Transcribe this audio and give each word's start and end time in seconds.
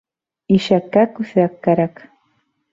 Ишәккә 0.55 1.05
күҫәк 1.19 1.61
кәрәк. 1.69 2.05